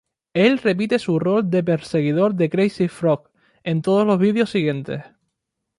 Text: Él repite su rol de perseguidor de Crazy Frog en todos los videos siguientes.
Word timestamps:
Él 0.33 0.57
repite 0.57 0.97
su 0.97 1.19
rol 1.19 1.51
de 1.51 1.63
perseguidor 1.63 2.33
de 2.33 2.49
Crazy 2.49 2.87
Frog 2.87 3.29
en 3.63 3.83
todos 3.83 4.07
los 4.07 4.17
videos 4.17 4.49
siguientes. 4.49 5.03